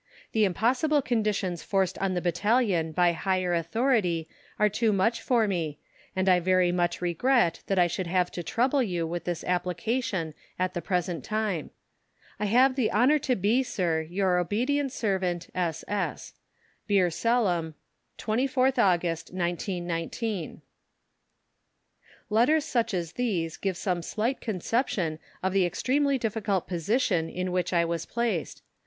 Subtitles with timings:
[0.31, 4.27] The impossible conditions forced on the battalion by higher authority
[4.57, 5.77] are too much for me,
[6.15, 10.33] and I very much regret that I should have to trouble you with this application
[10.57, 11.69] at the present time.
[12.39, 16.33] I have the honour to be, Sir, Your obedient Servant, SS.
[16.87, 17.75] Bir Salem,
[18.17, 20.63] 24TH AUGUST, 1919.
[22.31, 27.71] Letters such as these give some slight conception of the extremely difficult position in which
[27.71, 28.63] I was placed.